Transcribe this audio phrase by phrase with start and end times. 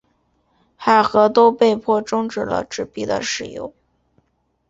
[0.77, 3.71] 海合都被迫中止了纸币的使用。